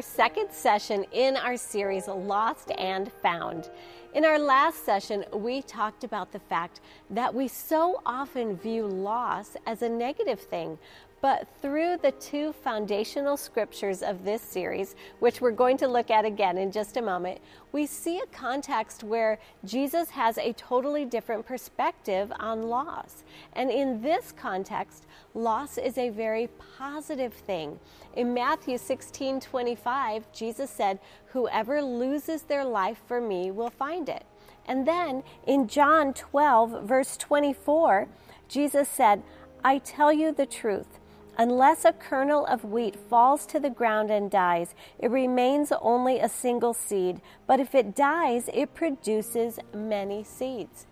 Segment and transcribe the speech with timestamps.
[0.00, 3.68] our second session in our series, Lost and Found.
[4.14, 9.58] In our last session, we talked about the fact that we so often view loss
[9.66, 10.78] as a negative thing,
[11.20, 16.24] but through the two foundational scriptures of this series, which we're going to look at
[16.24, 17.40] again in just a moment,
[17.72, 23.24] we see a context where Jesus has a totally different perspective on loss.
[23.52, 27.78] And in this context, loss is a very positive thing.
[28.14, 34.24] In Matthew 16 25, Jesus said, Whoever loses their life for me will find it.
[34.66, 38.08] And then in John 12, verse 24,
[38.48, 39.22] Jesus said,
[39.62, 40.99] I tell you the truth.
[41.38, 46.28] Unless a kernel of wheat falls to the ground and dies, it remains only a
[46.28, 50.86] single seed, but if it dies, it produces many seeds.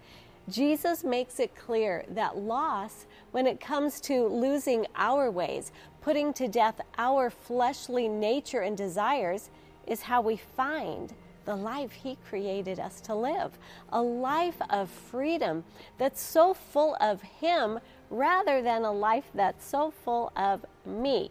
[0.49, 6.49] Jesus makes it clear that loss, when it comes to losing our ways, putting to
[6.49, 9.51] death our fleshly nature and desires,
[9.87, 11.13] is how we find
[11.45, 13.59] the life He created us to live.
[13.93, 15.65] A life of freedom
[15.99, 21.31] that's so full of Him rather than a life that's so full of me.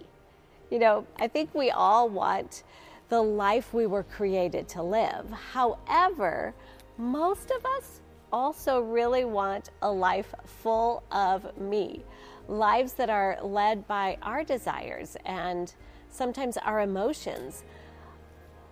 [0.69, 2.63] You know, I think we all want
[3.09, 5.29] the life we were created to live.
[5.53, 6.53] However,
[6.97, 12.03] most of us also really want a life full of me,
[12.47, 15.73] lives that are led by our desires and
[16.09, 17.63] sometimes our emotions,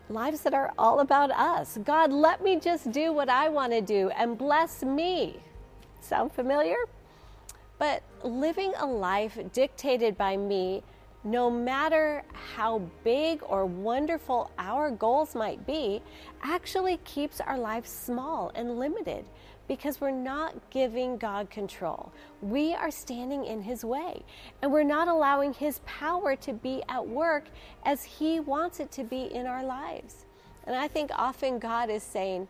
[0.10, 1.78] lives that are all about us.
[1.84, 5.40] God, let me just do what I want to do and bless me.
[6.02, 6.76] Sound familiar?
[7.78, 10.84] But living a life dictated by me,
[11.24, 12.24] no matter
[12.56, 16.02] how big or wonderful our goals might be,
[16.44, 19.26] actually keeps our lives small and limited
[19.68, 22.12] because we're not giving God control.
[22.42, 24.24] We are standing in His way
[24.62, 27.46] and we're not allowing His power to be at work
[27.84, 30.26] as He wants it to be in our lives.
[30.68, 32.48] And I think often God is saying,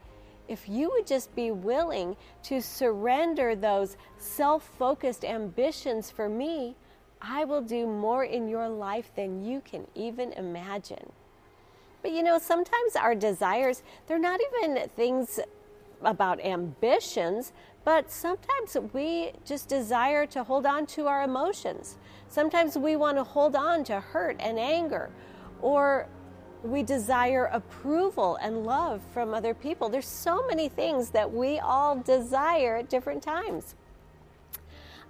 [0.47, 6.75] if you would just be willing to surrender those self focused ambitions for me,
[7.21, 11.11] I will do more in your life than you can even imagine.
[12.01, 15.39] But you know, sometimes our desires, they're not even things
[16.03, 17.51] about ambitions,
[17.83, 21.97] but sometimes we just desire to hold on to our emotions.
[22.27, 25.09] Sometimes we want to hold on to hurt and anger,
[25.61, 26.07] or
[26.65, 29.87] we desire approval and love from other people.
[29.89, 33.75] There's so many things that we all desire at different times.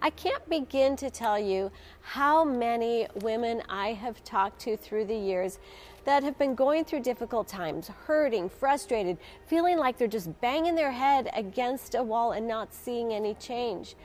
[0.02, 1.72] I can't begin to tell you
[2.02, 5.58] how many women I have talked to through the years
[6.04, 9.18] that have been going through difficult times, hurting, frustrated,
[9.48, 13.96] feeling like they're just banging their head against a wall and not seeing any change.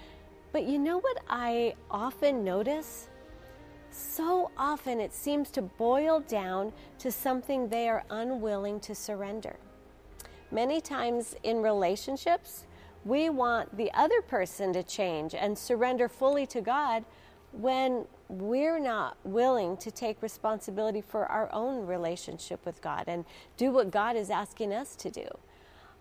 [0.53, 3.10] But you know what I often notice?
[3.91, 9.57] So often it seems to boil down to something they are unwilling to surrender.
[10.51, 12.67] Many times in relationships,
[13.05, 17.05] we want the other person to change and surrender fully to God
[17.53, 23.25] when we're not willing to take responsibility for our own relationship with God and
[23.57, 25.27] do what God is asking us to do.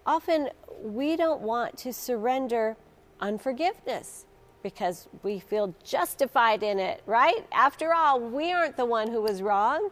[0.05, 0.49] Often
[0.81, 2.77] we don't want to surrender
[3.19, 4.25] unforgiveness
[4.63, 7.45] because we feel justified in it, right?
[7.51, 9.89] After all, we aren't the one who was wrong.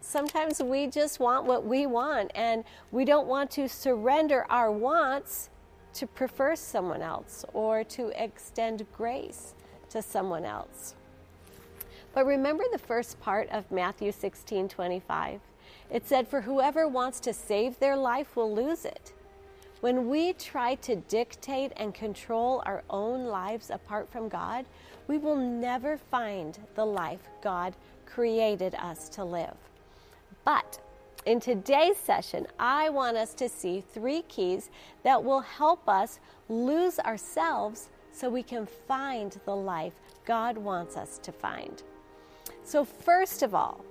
[0.00, 5.48] Sometimes we just want what we want, and we don't want to surrender our wants
[5.94, 9.54] to prefer someone else or to extend grace
[9.88, 10.94] to someone else.
[12.12, 15.40] But remember the first part of Matthew 16 25.
[15.90, 19.13] It said, For whoever wants to save their life will lose it
[19.84, 24.64] when we try to dictate and control our own lives apart from God,
[25.08, 27.74] we will never find the life God
[28.06, 29.54] created us to live.
[30.42, 30.80] But
[31.26, 34.70] in today's session, I want us to see three keys
[35.02, 39.92] that will help us lose ourselves so we can find the life
[40.24, 41.82] God wants us to find.
[42.64, 43.84] So, first of all,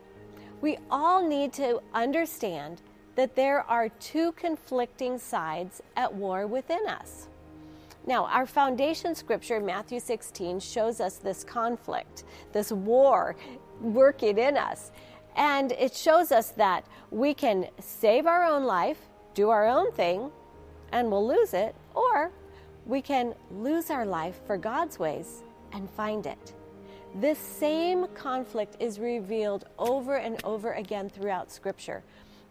[0.60, 2.82] we all need to understand
[3.16, 7.28] that there are two conflicting sides at war within us.
[8.06, 13.36] Now, our foundation scripture, Matthew 16, shows us this conflict, this war
[13.82, 14.92] working in us.
[15.36, 18.98] And it shows us that we can save our own life,
[19.34, 20.32] do our own thing,
[20.92, 22.32] and we'll lose it, or
[22.86, 26.54] we can lose our life for God's ways and find it.
[27.16, 32.04] This same conflict is revealed over and over again throughout Scripture.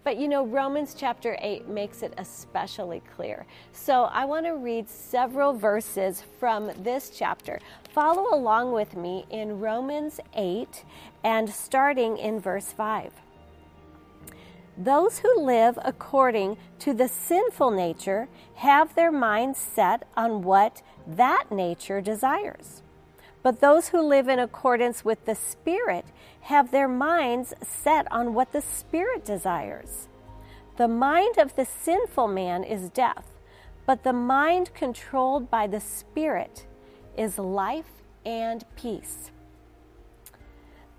[0.04, 3.46] But you know, Romans chapter 8 makes it especially clear.
[3.72, 7.60] So I want to read several verses from this chapter.
[7.94, 10.84] Follow along with me in Romans 8
[11.22, 13.12] and starting in verse 5.
[14.76, 21.44] Those who live according to the sinful nature have their minds set on what that
[21.52, 22.81] nature desires.
[23.42, 26.06] But those who live in accordance with the Spirit
[26.42, 30.08] have their minds set on what the Spirit desires.
[30.76, 33.26] The mind of the sinful man is death,
[33.84, 36.66] but the mind controlled by the Spirit
[37.16, 39.30] is life and peace.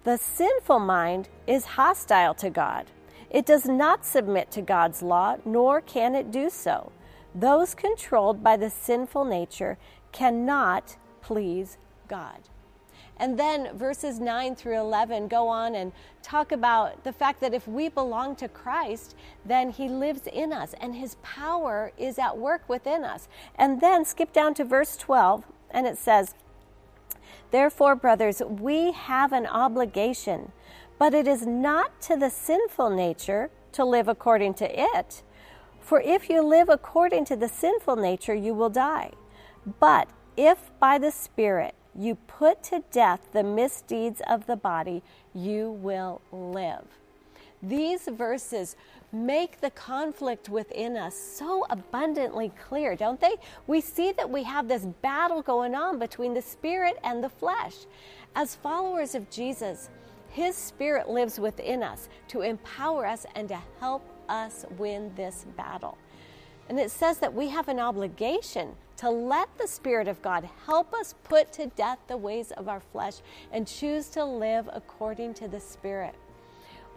[0.03, 2.87] The sinful mind is hostile to God.
[3.29, 6.91] It does not submit to God's law, nor can it do so.
[7.33, 9.77] Those controlled by the sinful nature
[10.11, 11.77] cannot please
[12.13, 12.41] God.
[13.17, 17.67] And then verses 9 through 11 go on and talk about the fact that if
[17.67, 22.69] we belong to Christ, then He lives in us and His power is at work
[22.69, 23.27] within us.
[23.55, 26.35] And then skip down to verse 12, and it says,
[27.49, 30.51] Therefore, brothers, we have an obligation,
[30.99, 35.23] but it is not to the sinful nature to live according to it.
[35.81, 39.13] For if you live according to the sinful nature, you will die.
[39.79, 45.03] But if by the Spirit you put to death the misdeeds of the body,
[45.33, 46.85] you will live.
[47.61, 48.75] These verses
[49.13, 53.35] make the conflict within us so abundantly clear, don't they?
[53.67, 57.85] We see that we have this battle going on between the spirit and the flesh.
[58.35, 59.89] As followers of Jesus,
[60.29, 65.97] his spirit lives within us to empower us and to help us win this battle.
[66.73, 70.91] And it says that we have an obligation to let the Spirit of God help
[70.91, 73.17] us put to death the ways of our flesh
[73.51, 76.15] and choose to live according to the Spirit.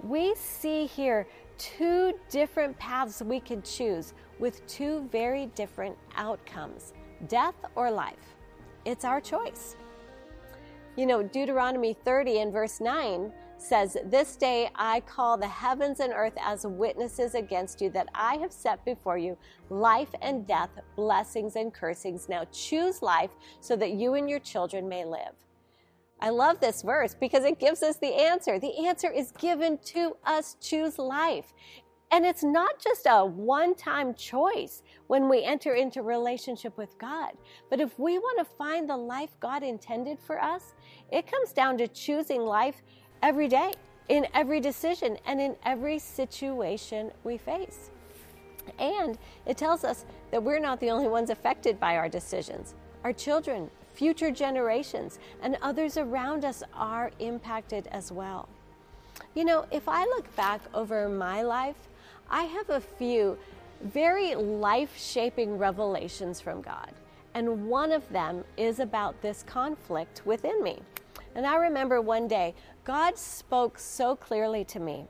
[0.02, 1.26] We see here
[1.58, 6.94] two different paths we could choose with two very different outcomes
[7.28, 8.34] death or life.
[8.86, 9.76] It's our choice.
[10.96, 13.30] You know, Deuteronomy 30 and verse 9
[13.66, 18.36] says, This day I call the heavens and earth as witnesses against you that I
[18.36, 19.36] have set before you
[19.70, 22.28] life and death, blessings and cursings.
[22.28, 23.30] Now choose life
[23.60, 25.32] so that you and your children may live.
[26.20, 28.58] I love this verse because it gives us the answer.
[28.58, 31.52] The answer is given to us choose life.
[32.12, 37.32] And it's not just a one time choice when we enter into relationship with God.
[37.68, 40.74] But if we want to find the life God intended for us,
[41.10, 42.82] it comes down to choosing life
[43.26, 43.72] every day,
[44.08, 47.90] in every decision, and in every situation we face.
[48.78, 52.76] And it tells us that we're not the only ones affected by our decisions.
[53.02, 58.48] Our children, future generations, and others around us are impacted as well.
[59.34, 61.88] You know, if I look back over my life,
[62.30, 63.36] I have a few
[63.82, 66.92] very life shaping revelations from God.
[67.34, 70.78] And one of them is about this conflict within me.
[71.36, 75.06] And I remember one day, God spoke so clearly to me.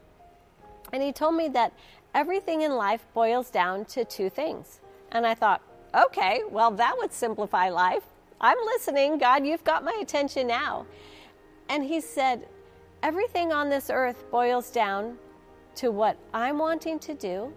[0.92, 1.72] And He told me that
[2.14, 4.80] everything in life boils down to two things.
[5.12, 5.62] And I thought,
[5.94, 8.02] okay, well, that would simplify life.
[8.40, 9.18] I'm listening.
[9.18, 10.84] God, you've got my attention now.
[11.68, 12.48] And He said,
[13.04, 15.18] everything on this earth boils down
[15.76, 17.52] to what I'm wanting to do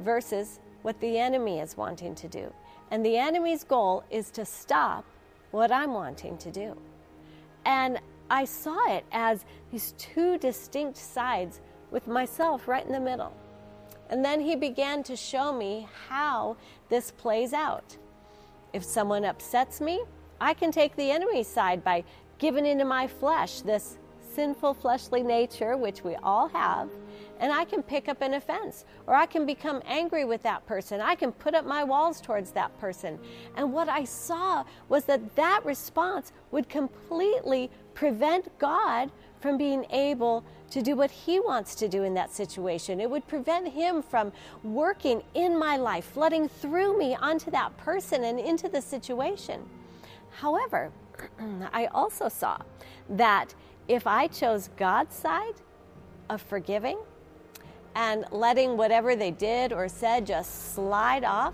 [0.00, 2.50] versus what the enemy is wanting to do.
[2.90, 5.04] And the enemy's goal is to stop
[5.50, 6.74] what I'm wanting to do.
[7.64, 7.98] And
[8.30, 11.60] I saw it as these two distinct sides
[11.90, 13.32] with myself right in the middle.
[14.10, 16.56] And then he began to show me how
[16.88, 17.96] this plays out.
[18.72, 20.02] If someone upsets me,
[20.40, 22.04] I can take the enemy's side by
[22.38, 23.98] giving into my flesh, this
[24.34, 26.88] sinful fleshly nature, which we all have,
[27.40, 31.00] and I can pick up an offense or I can become angry with that person.
[31.00, 33.18] I can put up my walls towards that person.
[33.56, 40.44] And what I saw was that that response would completely prevent God from being able
[40.70, 43.00] to do what He wants to do in that situation.
[43.00, 48.24] It would prevent Him from working in my life, flooding through me onto that person
[48.24, 49.62] and into the situation.
[50.30, 50.92] However,
[51.72, 52.58] I also saw
[53.08, 53.54] that
[53.86, 55.54] if I chose God's side
[56.28, 56.98] of forgiving,
[57.98, 61.52] and letting whatever they did or said just slide off,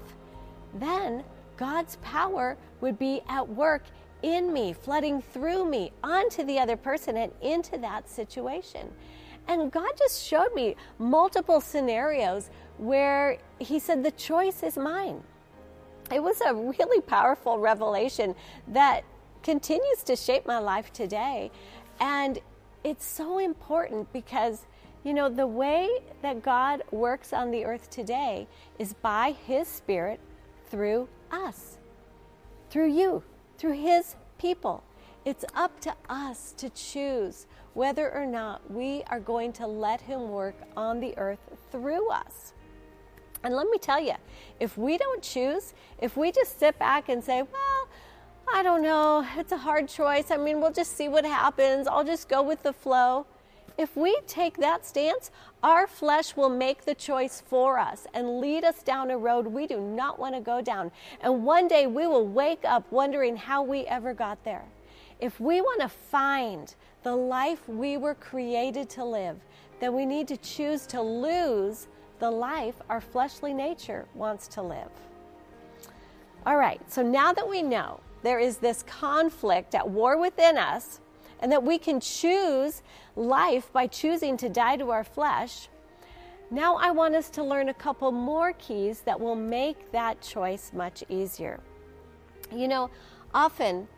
[0.75, 1.25] then
[1.57, 3.85] God's power would be at work
[4.23, 8.93] in me, flooding through me onto the other person and into that situation.
[9.49, 15.23] And God just showed me multiple scenarios where He said, The choice is mine.
[16.13, 18.35] It was a really powerful revelation
[18.69, 19.01] that
[19.43, 21.51] continues to shape my life today.
[22.01, 22.39] And
[22.83, 24.67] it's so important because
[25.05, 25.89] you know, the way
[26.23, 30.19] that God works on the earth today is by His Spirit
[30.67, 31.77] through us,
[32.71, 33.23] through you,
[33.59, 34.83] through His people.
[35.27, 40.31] It's up to us to choose whether or not we are going to let Him
[40.31, 42.55] work on the earth through us.
[43.43, 44.15] And let me tell you,
[44.59, 47.89] if we don't choose, if we just sit back and say, well,
[48.53, 50.31] I don't know, it's a hard choice.
[50.31, 51.87] I mean, we'll just see what happens.
[51.87, 53.27] I'll just go with the flow.
[53.77, 58.65] If we take that stance, our flesh will make the choice for us and lead
[58.65, 60.93] us down a road we do not want to go down.
[61.21, 64.65] And one day we will wake up wondering how we ever got there.
[65.21, 69.39] If we want to find the life we were created to live,
[69.81, 71.89] then we need to choose to lose
[72.21, 74.91] the life our fleshly nature wants to live.
[76.47, 81.01] All right, so now that we know there is this conflict at war within us,
[81.41, 82.83] and that we can choose
[83.17, 85.69] life by choosing to die to our flesh,
[86.51, 90.73] now I want us to learn a couple more keys that will make that choice
[90.73, 91.61] much easier.
[92.53, 92.91] You know,
[93.33, 93.89] often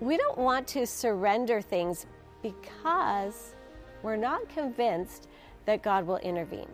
[0.00, 2.06] we don't want to surrender things
[2.42, 3.54] because
[4.02, 5.28] we're not convinced
[5.64, 6.68] that God will intervene.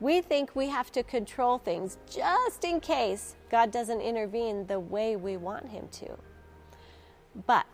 [0.00, 5.16] We think we have to control things just in case God doesn't intervene the way
[5.16, 6.18] we want Him to.
[7.46, 7.66] But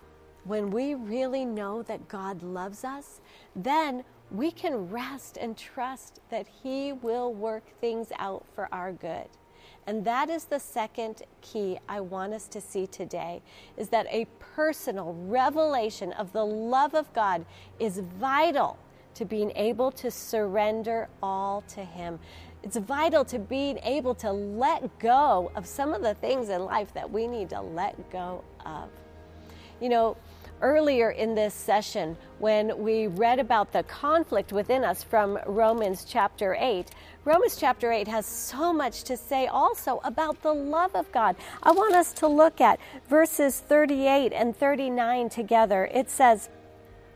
[0.49, 3.21] when we really know that God loves us,
[3.55, 9.29] then we can rest and trust that He will work things out for our good.
[9.87, 13.43] And that is the second key I want us to see today
[13.77, 17.45] is that a personal revelation of the love of God
[17.79, 18.79] is vital
[19.15, 22.19] to being able to surrender all to Him.
[22.63, 26.93] It's vital to being able to let go of some of the things in life
[26.95, 28.89] that we need to let go of.
[29.81, 30.17] You know,
[30.61, 36.57] earlier in this session when we read about the conflict within us from Romans chapter
[36.59, 36.91] 8.
[37.25, 41.37] Romans chapter 8 has so much to say also about the love of God.
[41.63, 45.91] I want us to look at verses 38 and 39 together.
[45.93, 46.49] It says,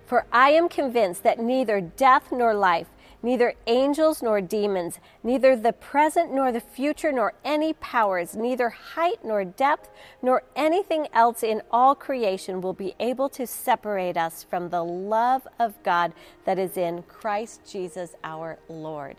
[0.06, 2.88] For I am convinced that neither death nor life
[3.22, 9.24] neither angels nor demons, neither the present nor the future, nor any powers, neither height
[9.24, 14.68] nor depth, nor anything else in all creation will be able to separate us from
[14.68, 16.12] the love of God
[16.44, 19.16] that is in Christ Jesus our Lord.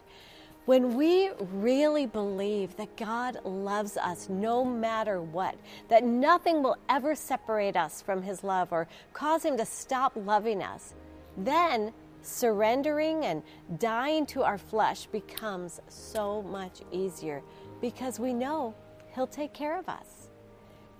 [0.66, 5.56] When we really believe that God loves us no matter what,
[5.90, 10.64] that nothing will ever separate us from His love or cause Him to stop loving
[10.64, 10.94] us,
[11.36, 11.92] then
[12.24, 13.44] surrendering and
[13.78, 17.42] dying to our flesh becomes so much easier
[17.82, 18.74] because we know
[19.14, 20.30] He'll take care of us.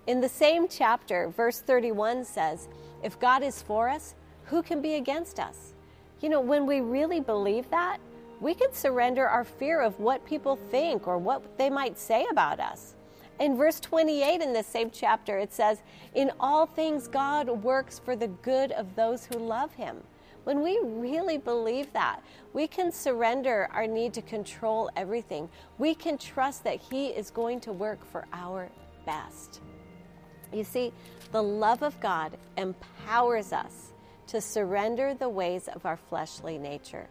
[0.06, 2.68] In the same chapter, verse 31 says,
[3.02, 4.14] If God is for us,
[4.44, 5.72] who can be against us?
[6.20, 7.98] You know, when we really believe that,
[8.40, 12.60] we can surrender our fear of what people think or what they might say about
[12.60, 12.94] us.
[13.40, 15.82] In verse 28 in this same chapter, it says,
[16.14, 20.02] In all things, God works for the good of those who love Him
[20.44, 22.22] when we really believe that,
[22.52, 25.48] we can surrender our need to control everything.
[25.78, 28.70] We can trust that He is going to work for our
[29.06, 29.60] best.
[30.52, 30.92] You see,
[31.32, 33.92] the love of God empowers us
[34.28, 37.08] to surrender the ways of our fleshly nature.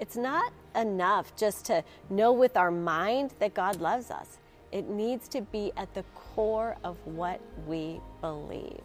[0.00, 4.38] It's not enough just to know with our mind that God loves us.
[4.72, 8.82] It needs to be at the core of what we believe.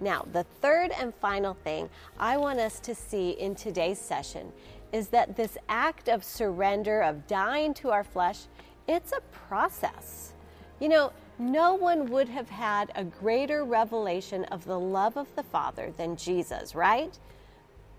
[0.00, 4.52] Now, the third and final thing I want us to see in today's session
[4.92, 8.42] is that this act of surrender, of dying to our flesh,
[8.86, 10.32] it's a process.
[10.80, 15.42] You know, no one would have had a greater revelation of the love of the
[15.42, 17.16] Father than Jesus, right?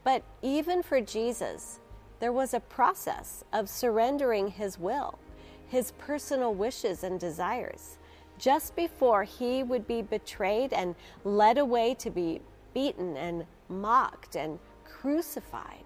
[0.03, 1.79] But even for Jesus,
[2.19, 5.19] there was a process of surrendering his will,
[5.67, 7.98] his personal wishes and desires
[8.39, 12.41] just before he would be betrayed and led away to be
[12.73, 15.83] beaten and mocked and crucified.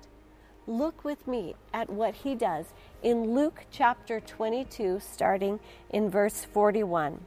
[0.66, 2.68] Look with me at what he does
[3.02, 7.26] in Luke chapter 22, starting in verse 41.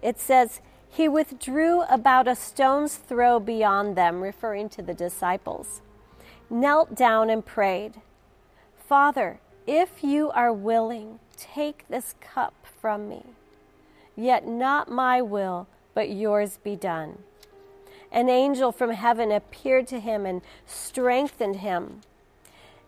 [0.00, 5.82] It says, He withdrew about a stone's throw beyond them, referring to the disciples,
[6.48, 8.00] knelt down and prayed,
[8.88, 13.24] Father, if you are willing, take this cup from me.
[14.16, 17.18] Yet not my will, but yours be done.
[18.12, 22.00] An angel from heaven appeared to him and strengthened him.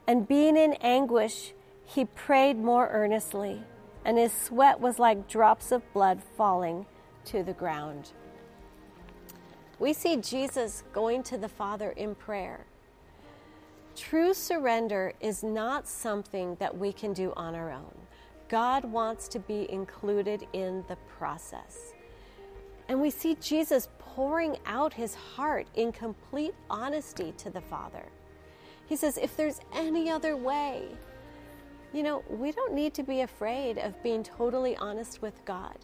[0.07, 1.52] And being in anguish,
[1.85, 3.62] he prayed more earnestly,
[4.05, 6.87] and his sweat was like drops of blood falling
[7.26, 8.11] to the ground.
[9.79, 12.67] We see Jesus going to the Father in prayer.
[13.95, 17.95] True surrender is not something that we can do on our own.
[18.52, 21.94] God wants to be included in the process.
[22.87, 28.04] And we see Jesus pouring out his heart in complete honesty to the Father.
[28.85, 30.88] He says, if there's any other way,
[31.94, 35.78] you know, we don't need to be afraid of being totally honest with God.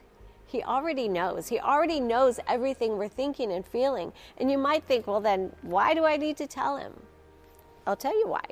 [0.45, 1.49] He already knows.
[1.49, 4.13] He already knows everything we're thinking and feeling.
[4.37, 6.93] And you might think, well, then why do I need to tell him?
[7.87, 8.45] I'll tell you why.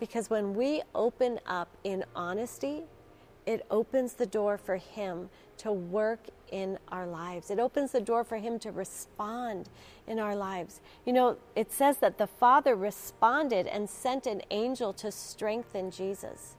[0.00, 2.82] Because when we open up in honesty,
[3.46, 6.20] it opens the door for Him to work
[6.50, 7.50] in our lives.
[7.50, 9.68] It opens the door for Him to respond
[10.06, 10.80] in our lives.
[11.04, 16.56] You know, it says that the Father responded and sent an angel to strengthen Jesus.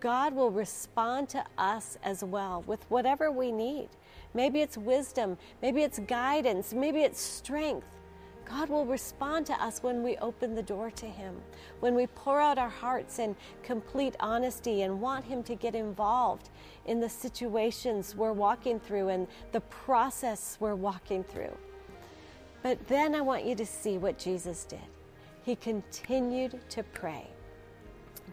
[0.00, 3.88] God will respond to us as well with whatever we need.
[4.34, 7.86] Maybe it's wisdom, maybe it's guidance, maybe it's strength.
[8.44, 11.34] God will respond to us when we open the door to Him,
[11.80, 16.50] when we pour out our hearts in complete honesty and want Him to get involved
[16.86, 21.56] in the situations we're walking through and the process we're walking through.
[22.62, 24.78] But then I want you to see what Jesus did.
[25.42, 27.26] He continued to pray.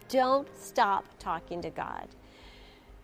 [0.07, 2.07] Don't stop talking to God.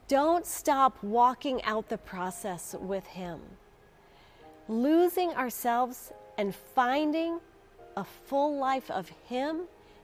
[0.08, 3.42] Don't stop walking out the process with Him.
[4.70, 7.40] Losing ourselves and finding
[7.96, 9.62] a full life of Him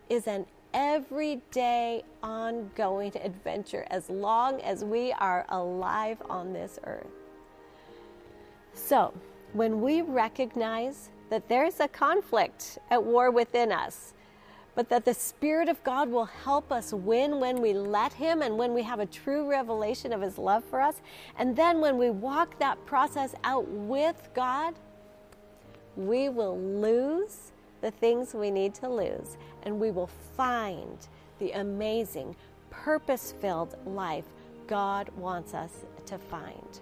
[0.09, 7.07] is an everyday, ongoing adventure as long as we are alive on this earth.
[8.73, 9.13] So,
[9.53, 14.13] when we recognize that there's a conflict at war within us,
[14.75, 18.57] but that the Spirit of God will help us win when we let Him and
[18.57, 21.01] when we have a true revelation of His love for us.
[21.37, 24.73] And then when we walk that process out with God,
[25.95, 27.51] we will lose
[27.81, 30.97] the things we need to lose and we will find
[31.39, 32.35] the amazing,
[32.69, 34.25] purpose filled life
[34.67, 36.79] God wants us to find.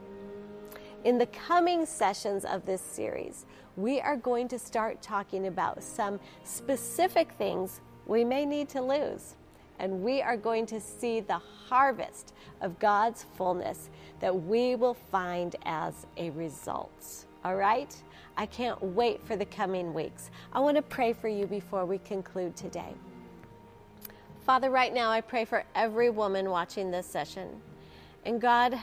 [1.03, 3.45] In the coming sessions of this series,
[3.75, 9.35] we are going to start talking about some specific things we may need to lose.
[9.81, 13.89] And we are going to see the harvest of God's fullness
[14.19, 17.25] that we will find as a result.
[17.43, 17.91] All right?
[18.37, 20.29] I can't wait for the coming weeks.
[20.53, 22.93] I want to pray for you before we conclude today.
[24.45, 27.49] Father, right now I pray for every woman watching this session.
[28.23, 28.79] And God,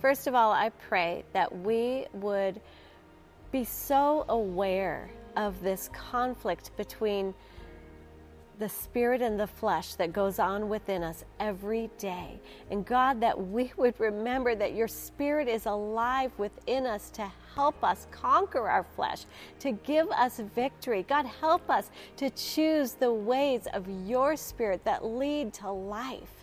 [0.00, 2.60] first of all, I pray that we would
[3.52, 7.32] be so aware of this conflict between
[8.58, 12.40] the spirit and the flesh that goes on within us every day.
[12.70, 17.82] And God, that we would remember that your spirit is alive within us to help
[17.84, 19.26] us conquer our flesh,
[19.60, 21.04] to give us victory.
[21.08, 26.41] God, help us to choose the ways of your spirit that lead to life.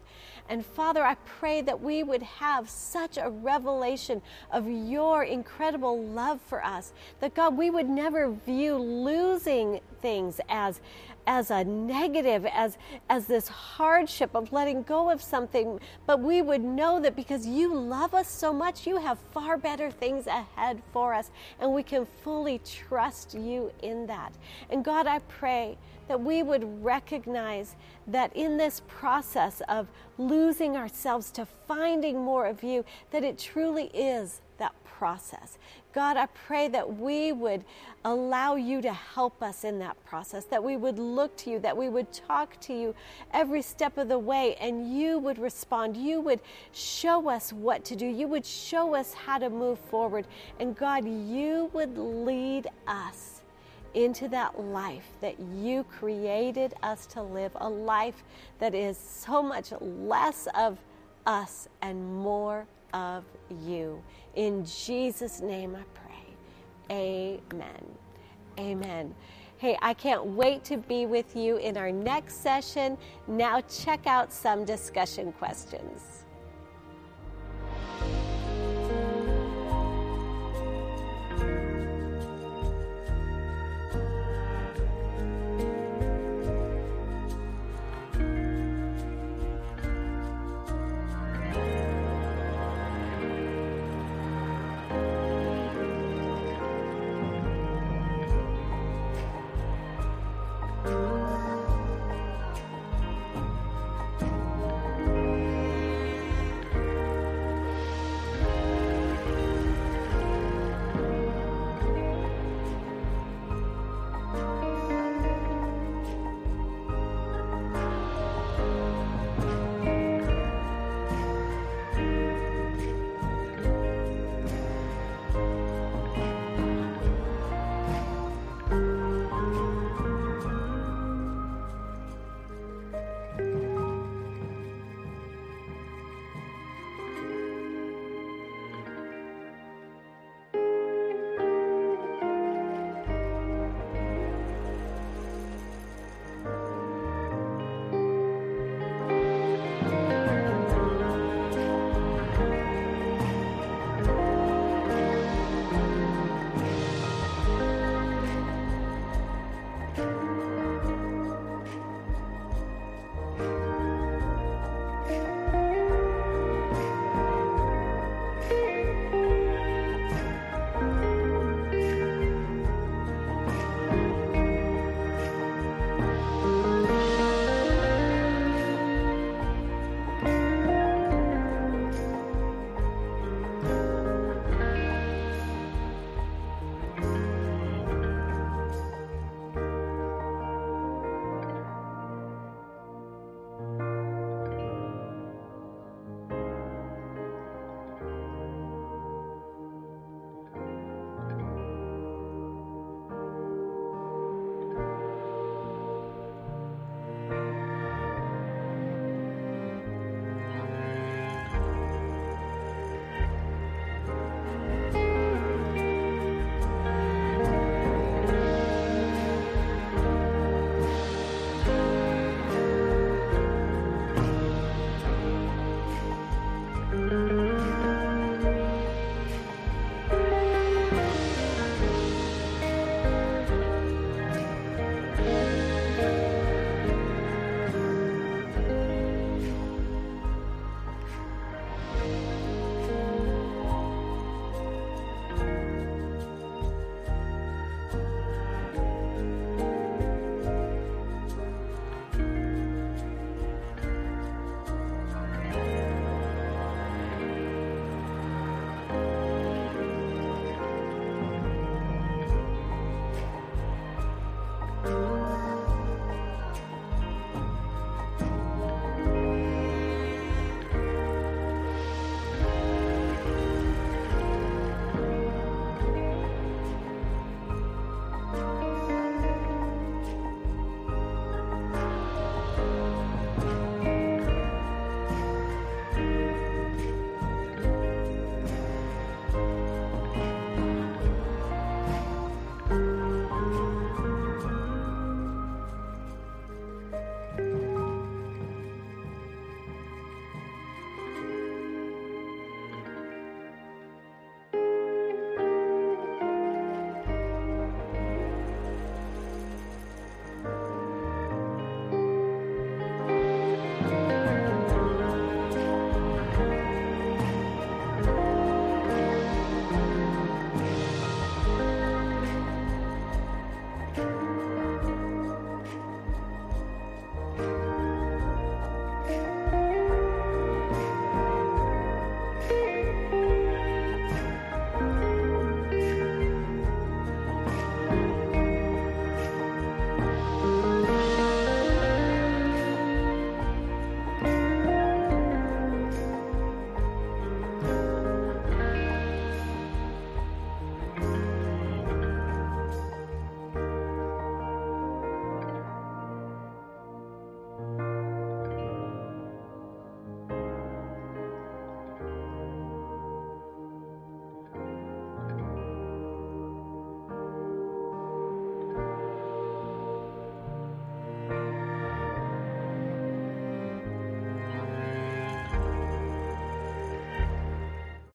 [0.49, 6.41] And Father, I pray that we would have such a revelation of your incredible love
[6.41, 10.81] for us, that God, we would never view losing things as
[11.29, 12.75] as a negative, as,
[13.07, 17.71] as this hardship of letting go of something, but we would know that because you
[17.71, 22.07] love us so much, you have far better things ahead for us, and we can
[22.23, 24.33] fully trust you in that.
[24.71, 25.77] And God, I pray
[26.09, 27.75] that we would recognize
[28.07, 33.85] that in this process of losing ourselves to finding more of you, that it truly
[33.93, 35.57] is that process.
[35.93, 37.63] God, I pray that we would
[38.03, 41.77] allow you to help us in that process, that we would look to you, that
[41.77, 42.93] we would talk to you
[43.31, 45.95] every step of the way, and you would respond.
[45.95, 46.41] You would
[46.73, 48.05] show us what to do.
[48.05, 50.25] You would show us how to move forward.
[50.59, 53.38] And God, you would lead us
[53.93, 58.23] into that life that you created us to live, a life
[58.59, 60.77] that is so much less of
[61.25, 63.23] us and more of
[63.65, 64.01] you.
[64.35, 66.15] In Jesus' name I pray.
[66.91, 67.85] Amen.
[68.57, 69.15] Amen.
[69.57, 72.97] Hey, I can't wait to be with you in our next session.
[73.27, 76.18] Now, check out some discussion questions.